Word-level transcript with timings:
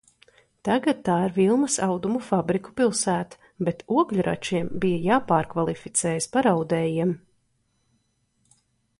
Tagad 0.67 1.01
tā 1.07 1.15
ir 1.23 1.33
vilnas 1.33 1.73
audumu 1.87 2.21
fabriku 2.29 2.71
pilsēta, 2.79 3.51
bet 3.67 3.83
ogļračiem 4.03 4.71
bija 4.85 5.01
jāpārkvalificējas 5.11 6.29
par 6.37 6.49
audējiem. 6.53 7.13